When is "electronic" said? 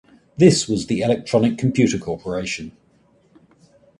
1.01-1.59